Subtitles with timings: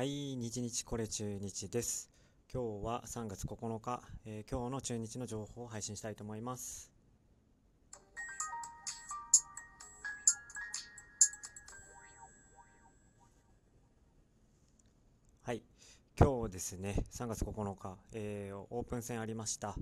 [0.00, 2.08] はい、日日これ中日です。
[2.50, 6.90] 今日は3月9日、えー今日の中日の情報を配信したいと思います。
[15.42, 15.62] はい、
[16.18, 19.76] 今日ですね、3月9日、えーオープン戦ありました。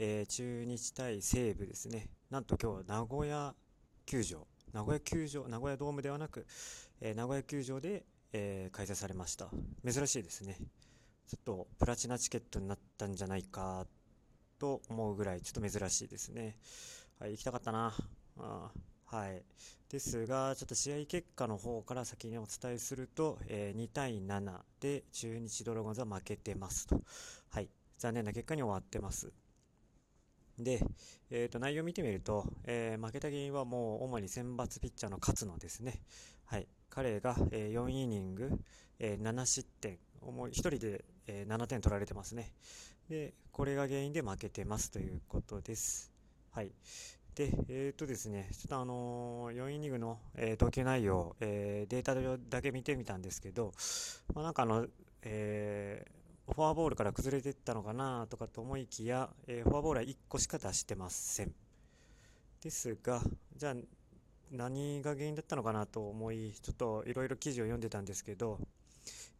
[0.00, 2.08] えー中日対西武ですね。
[2.28, 3.54] なんと今日名古屋
[4.04, 6.44] 球場、名古屋球場、名古屋ドームではなく、
[7.00, 9.48] えー名古屋球場で、えー開催されました。
[9.84, 10.56] 珍しいですね。
[11.26, 13.86] ちょっとプラチナチケットになったんじゃないか
[14.58, 16.56] と思うぐらいちょっと珍しいですね。
[17.18, 17.94] はい、行きたかったな。
[18.38, 18.70] あ
[19.06, 19.42] はい。
[19.88, 27.02] ですが、ちょっと試合結果の方から先にお伝えすると、えー2対7で中日ドラゴンズは負けてますと。
[27.50, 27.68] はい。
[27.98, 29.32] 残念な結果に終わってます。
[30.58, 30.80] で、
[31.30, 36.00] えー、と内容を見てみると、えー負けた原因はもう主に選抜ピッチャーの勝野ですね。
[36.44, 38.50] はい、彼が、えー4イニング、
[38.98, 42.52] えー7失点、1人で、えー7点取られてますね。
[43.08, 46.12] で、これが原因で負けてますということです。
[46.52, 46.72] はい。
[47.34, 52.14] で、えっ、とですね、ちょっとあのー4イニングの、えー投球内容、えーデータ
[52.50, 53.72] だけ見てみたんですけど、
[54.34, 54.86] まあ、なんかあの、
[55.22, 56.20] えー
[56.52, 61.54] フォアボールから崩れていったのかなとかと思いきや、えーフォアボールは1個しか出してません。
[62.60, 63.22] ですが、
[63.56, 63.74] じゃあ
[64.50, 68.58] 何が原因だったのかなと思い、ちょっといろいろ記事を読んでたんですけど、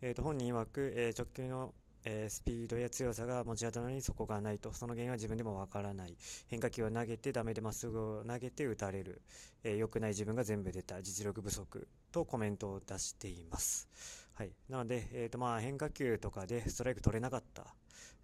[0.01, 6.17] えーと本人曰く、えー直球の、えースピードや強さが持ち味なのにそこがないと、その原因は自分でもわからない。
[6.49, 9.21] 変化球を投げてダメでまっすぐを投げて打たれる。
[9.65, 11.03] えー良くない自分が全部出た。
[11.03, 13.89] 実力不足とコメントを出しています。
[14.35, 14.53] はい。
[14.69, 17.65] なので、えーとまあ変化球とかでストライク取れなかった。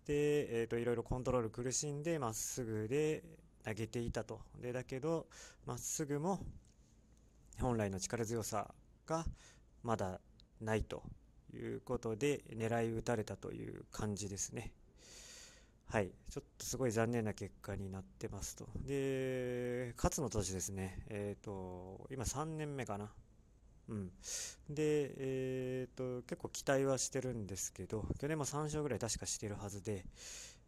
[0.06, 3.24] で、えーといろいろコントロール苦しんでまっすぐで
[3.64, 4.40] 投げていたと。
[4.62, 5.26] で、だけど、
[5.66, 6.38] まっすぐも
[7.60, 8.74] 本来の力強さ
[9.06, 9.24] が
[9.82, 10.20] まだ
[10.60, 11.02] ないと
[11.54, 14.72] いうことで狙い撃たれたという感じですね。
[15.88, 18.66] はい、ちょっとすごい残念な結果になってますと。
[18.84, 23.12] で、勝野投手ですね、えっ、と、今3年目かな。
[23.88, 24.10] うん。
[24.68, 30.04] で、えっ、と、結構期待はしてるんですけど、去年も3勝ぐらい確かしてるはずで、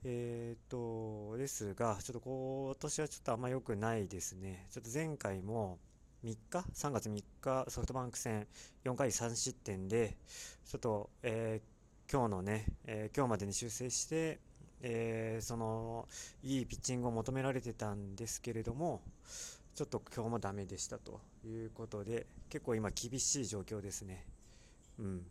[0.04, 4.68] えっ、と、ですが、ちょっと今年はちょっとあんま良くないですね。
[4.70, 5.80] ちょっと前回も
[6.24, 8.46] 3日 ?3 月3日ソフトバンク戦
[8.84, 10.16] 4回3失点で、
[10.66, 11.78] ちょっと、えー
[12.10, 14.40] 今日のね、えー今日までに修正して、
[14.80, 16.08] えーその
[16.42, 19.02] いいピッチングを求められてたんですけれども、
[19.74, 24.26] ちょっと今日もダメでしたということで、結構今厳しい状況ですね。
[24.98, 25.26] うん。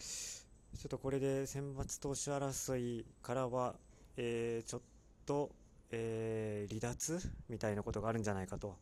[0.00, 3.74] ちょっとこれで選抜投手争いからは、
[4.16, 4.82] えーちょっ
[5.24, 5.50] と、
[5.92, 8.76] えー離脱みたいなことがあるんじゃないかと、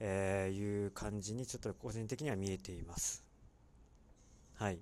[0.00, 3.22] えーいう感じにちょっと個人的には見えています。
[4.54, 4.78] はい。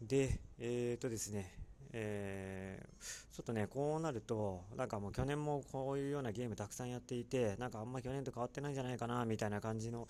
[0.00, 1.52] で、えーとですね、
[1.92, 10.08] えーちょっとね、こうなると、なんかもう去年もこういうようなゲームたくさんやっていて、なんかあんま去年と変わってないんじゃないかな、みたいな感じの、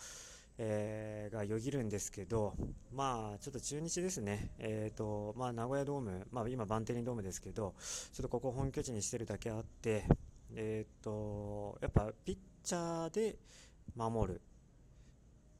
[0.56, 2.54] えーがよぎるんですけど、
[2.92, 10.04] まあ、ちょっと中日ですね、えーと、まあ、名古屋ドーム、まあ、今、バンテリンドームですけど、ちょっとここ本拠地にしてるだけあって、
[10.54, 13.36] えーと、やっぱピッチャーで
[13.98, 14.40] 守る、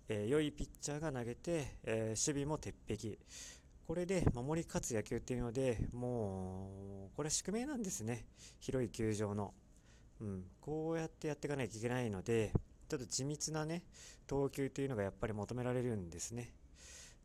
[0.09, 3.19] えー良いピッチャーが投げて、えー守備も鉄壁。
[3.87, 8.27] これで守り勝つ野球っていうので、もう、これは宿命なんですね。
[8.61, 9.55] 広い球場の。
[10.21, 10.45] うん。
[10.61, 12.53] こうやってやっていかなきゃいけないので、
[12.89, 13.83] ちょっと緻密なね、
[14.27, 16.53] 投球というのがやっぱり求められるんですね。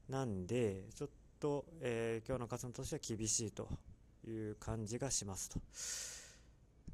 [0.09, 1.09] なんで、ちょっ
[1.39, 3.67] と、えー今日の勝野としては厳しいと
[4.25, 5.59] いう感じがしますと。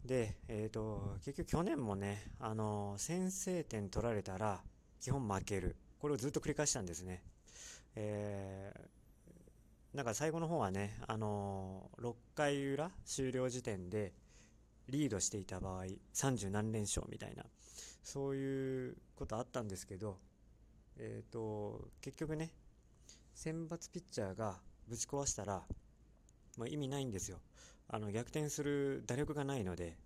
[0.06, 4.62] で、えっ、と、結局去年もね、あの先制点取られたら、
[5.02, 5.76] 基本負ける。
[6.00, 7.24] これをずっと繰り返したんですね。
[7.96, 9.00] えー
[9.94, 14.14] なんか最後の方はね、あのー6回裏終了時点で
[14.88, 17.44] リードしていた場合、30何連勝みたいな、
[18.04, 20.18] そういうことあったんですけど、
[20.98, 22.52] えっ、と、結局ね、
[23.34, 25.64] 選抜ピッチャーがぶち壊したら、
[26.58, 27.40] もう意味ないんですよ。
[27.92, 29.98] あの、逆転する打力がないので、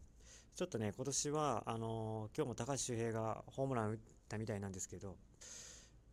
[0.56, 3.97] ちょっとね、今年は、あのー今日も高橋周平がホームラン打っ
[4.30, 5.18] たみたいなんですけど、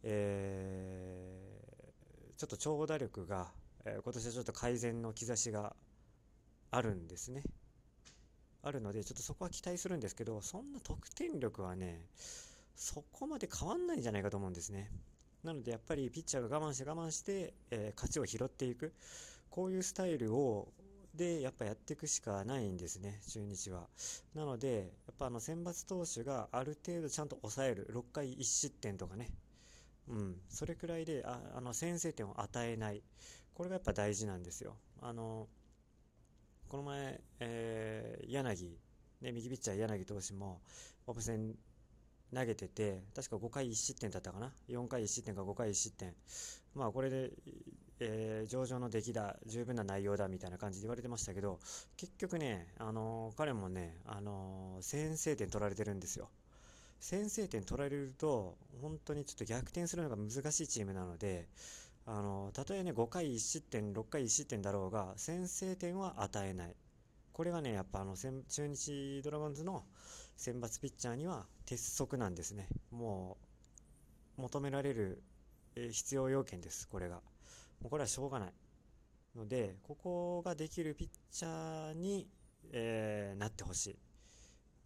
[0.03, 1.91] えー
[2.37, 3.53] ちょっと長打力が、
[3.85, 5.77] えー今年はちょっと改善の兆しが
[6.73, 7.45] あるんですね。
[8.63, 12.01] あるので、ちょっとそこは期待するんですけど、そんな得点力はね、
[12.75, 14.91] そこまで変わんないんじゃないかと思うんですね。
[15.45, 18.93] なので、やっぱりピッチャーが我慢して我慢して、えー勝ちを拾っていく。
[19.51, 20.73] こういうスタイルを、
[21.15, 23.89] で、やっぱやっていくしかないんですね、中日は。
[24.35, 27.89] なので、やっぱあの選抜投手がある程度ちゃんと抑える。
[27.93, 29.29] 6回1失点とかね。
[30.09, 33.03] うん、それくらいでああの先制点を与えない、
[33.55, 34.77] これがやっぱ大事なんですよ。
[35.01, 35.49] あの
[36.69, 38.79] この前、えー、柳、
[39.21, 40.61] ね、右ピッチャー柳投手も
[41.07, 41.55] オープン戦
[42.33, 46.15] 投げてて、確か5回1失点だったかな？4回1失点か5回1失点。
[46.75, 47.33] まあこれで、
[48.01, 51.61] えー、上々の出来だ、十分な内容だみたいな感じで言われてましたけど、
[51.97, 56.31] 結局ね、あのー、彼もね、あのー、先制点取られてるんですよ。
[56.99, 61.49] 先制点取られると、本当にちょっと逆転するのが難しいチームなので、
[62.07, 66.75] あのたとえね、5回1失点、6回1失点だろうが、先制点は与えない。
[67.33, 69.85] これがね、やっぱあの、中日ドラゴンズの
[70.37, 72.69] 選抜ピッチャーには鉄則なんですね。
[72.91, 73.39] も
[74.39, 75.23] う、求められる、
[75.77, 77.23] え、必要要件です、これが。
[77.81, 78.53] もうこれはしょうがない。
[79.37, 82.29] ので、ここができるピッチャーに、
[82.73, 83.99] えー、なってほしい。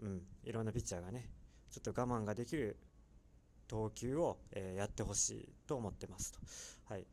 [0.02, 1.30] うん、いろんなピッチャーがね、
[1.70, 2.76] ちょっと我慢ができる
[3.66, 6.38] 投球を、えー、やってほしいと思ってますと。
[6.92, 7.06] はい。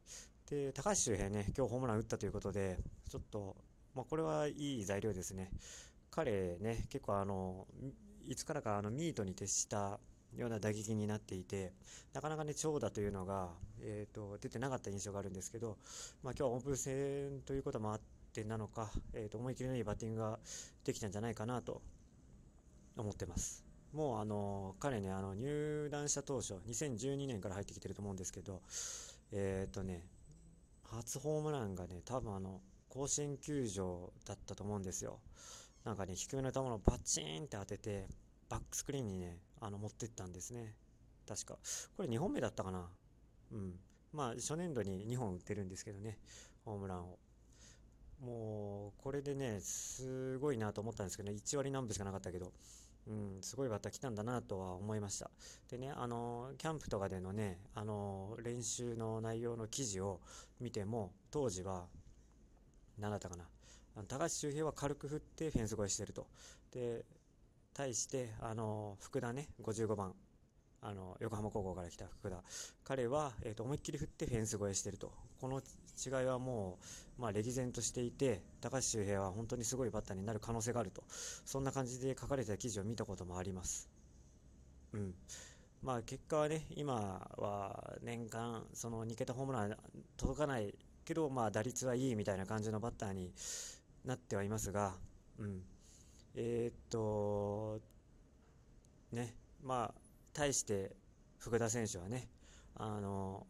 [0.49, 2.77] で、高橋周平ね、今日ホームラン打ったということで、
[3.09, 3.55] ちょっと、
[3.95, 5.51] まあ、これはいい材料ですね。
[6.09, 7.67] 彼ね、結構あの、
[8.27, 9.99] いつからかあのミートに徹した
[10.35, 11.73] ような打撃になっていて、
[12.13, 13.49] なかなかね、長打というのが、
[13.81, 15.77] えっ、ー、と、出てなかった印象があるんですけど、
[16.23, 18.01] まあ今日はオープン戦ということもあっ
[18.33, 20.39] てなのか、えっ、ー、と、思い切りのいいバッティングが
[20.83, 21.81] できたんじゃないかなと
[22.97, 23.71] 思ってます。
[23.93, 28.61] もうあの彼ねあの入団した当初2012年から入ってきてると思うんですけど
[29.31, 30.05] えっ、ー、とね
[30.83, 35.19] 初ホームランがね多分あの甲子園球場だったと思うんですよ
[35.83, 38.07] なんかね低めの球をバチーンって当てて
[38.49, 40.75] バックスクリーンにねあの持ってったんですね。
[41.25, 41.57] 確か。
[41.95, 42.89] これ2本目だったかな？
[43.53, 43.79] うん。
[44.11, 46.17] まあ初年度に2本打ってるんですけどね。
[46.65, 47.17] ホームランを。
[48.19, 52.51] もうこれでねすごいなと思ったんですけど、ね、1割何分しかなかったけど。
[53.07, 55.31] うん、すごいバッター来たんだなとは思いました。
[55.69, 60.21] でね、あの、キャンプとかでのね、あの、練習の内容の記事を
[60.59, 61.87] 見ても、当時は、
[62.99, 63.49] 何だったかな。
[64.07, 66.27] 高橋周平は軽く振ってフェンス越えしてると。
[66.71, 67.03] で、
[67.73, 70.13] 対して、あの、福田ね、55番。
[70.83, 72.43] あの、横浜高校から来た福田。
[72.83, 75.11] 彼は、えっ、ー、と、思いっきり振ってフェンス越えしてると。
[75.39, 76.79] この違いはも
[77.17, 81.03] う、まあ、歴然としていて、高橋周平は本当にすごいバッターになる可能性があると。
[81.45, 83.89] そんな感じで書かれた記事を見たこともあります。
[84.93, 85.13] うん。
[85.83, 86.93] まあ、結果はね、今
[87.37, 89.77] は年間、その2桁ホームラン
[90.17, 90.73] 届かない
[91.05, 93.31] けど、まあ、打率はいいみたいな感じのバッターに
[94.05, 94.93] なってはいますが、
[95.37, 95.61] うん。
[96.33, 97.60] えー、っと、
[99.11, 100.01] ね、まあ、
[100.33, 100.95] 対して
[101.39, 102.29] 福田選手はね、
[102.75, 103.45] あの、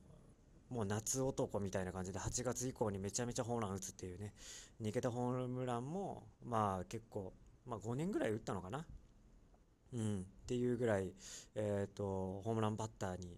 [0.70, 4.34] もう夏男みたいな感じで8月以降にめちゃめちゃホームラン打つっていうね、
[4.82, 7.34] 2桁ホームランも、まあ結構、
[7.66, 8.86] まあ5年ぐらい打ったのかな
[9.94, 11.14] うん、っていうぐらい、
[11.56, 13.38] えっ、ー、と、ホームランバッターに、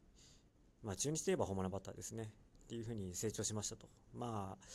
[0.84, 2.32] まあ中日といえばホームランバッターですね、
[2.66, 3.88] っていうふうに成長しましたと。
[4.14, 4.66] まあ、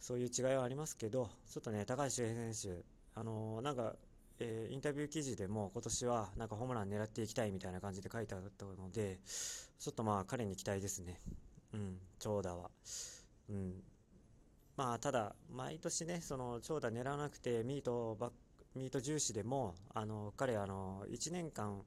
[0.00, 2.84] そういう違いはありますけど、ちょっとね、高橋周平選手、
[3.14, 3.94] あのー、なんか、
[4.38, 9.20] えー、インタビュー記事でも今年はなんかホームラン狙っていきたいみたいな感じで書いてあったので、
[9.78, 11.20] ちょっとまあ彼に期待ですね。
[11.74, 12.70] うん、長打は。
[13.48, 13.82] うん。
[14.76, 18.30] まあ、ただ、毎年ね、その長打狙わなくて、ミートば
[18.74, 21.82] ミート重視でも、あの、彼、あの、1年間、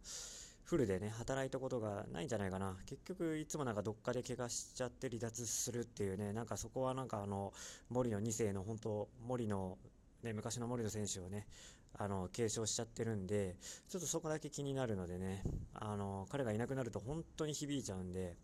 [0.65, 2.77] フルでね、働いたことがないんじゃないかな。
[2.85, 7.53] 結局、いつもなんかどっかで怪我しちゃって離脱するっていうね、なんかそこはなんかあの、
[7.89, 9.77] 森の2世の本当、森の、
[10.25, 11.47] ね、昔の森の選手をね、
[11.93, 13.55] あの、継承しちゃってるんで、
[13.87, 18.35] ちょっとそこだけ気になるのでね、あの、彼がいなくなると本当に響いちゃうんで、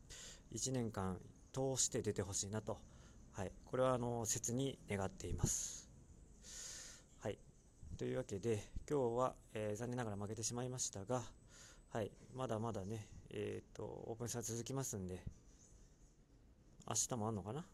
[0.53, 1.19] 1年間
[1.53, 2.77] 通して出てほしいなと、
[3.33, 5.89] はい、これはあの切に願っています。
[7.19, 7.37] はい、
[7.97, 11.21] というわけで今日は、えー、残念ながら負けてしまいましたが、
[11.89, 15.23] はい、まだまだね、えーと、オープン戦続きますんで
[16.87, 17.65] 明日もあんのかな？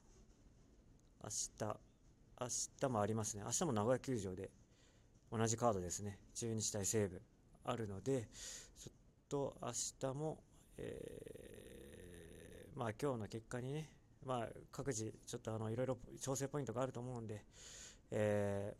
[1.23, 1.96] 明日。
[2.39, 2.47] 明
[2.79, 3.43] 日もありますね。
[3.45, 4.51] 明日も名古屋球場で
[5.31, 6.19] 同じカードですね。
[6.35, 7.21] 中日対西武。
[7.65, 8.29] あるので
[8.77, 8.93] ちょっ
[9.27, 10.37] と明日も、
[10.77, 11.57] えー
[12.77, 13.89] まあ今日の結果にね、
[14.23, 17.43] まあ各自ちょっとあのいろいろ調整ポイントがあると思うんで、
[18.11, 18.75] え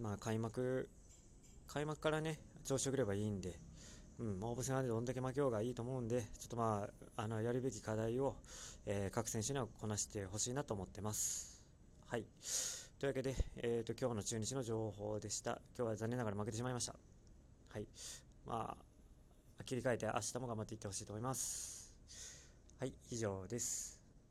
[0.00, 0.88] ー、まあ開幕、
[1.68, 3.60] 開幕からね、調子よければいいんで、
[4.18, 8.34] うん、オープン戦でどんだけ負けようがいいと思うんで、ちょっとまあ、あの、やるべき課題を、
[8.86, 11.55] えー、各選手にはこなしてほしいなと思ってます。
[12.08, 12.24] はい。
[13.00, 15.60] というわけで、えっ、ー、と、今日の中日の情報でした。
[15.76, 16.94] 今日は残念ながら負けてしまいました。
[17.72, 17.86] はい。
[18.46, 18.76] ま
[19.58, 21.92] あ、切り替えて明日も頑張っていってほしいと思います。
[22.78, 23.95] はい、以上です。